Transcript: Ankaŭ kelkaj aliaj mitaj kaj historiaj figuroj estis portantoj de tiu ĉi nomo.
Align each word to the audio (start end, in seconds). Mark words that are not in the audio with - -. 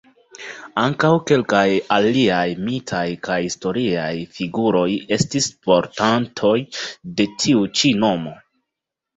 Ankaŭ 0.83 1.09
kelkaj 1.31 1.65
aliaj 1.97 2.47
mitaj 2.69 3.03
kaj 3.29 3.37
historiaj 3.43 4.09
figuroj 4.39 4.87
estis 5.19 5.51
portantoj 5.69 6.57
de 7.21 7.29
tiu 7.45 7.63
ĉi 7.83 7.97
nomo. 8.07 8.35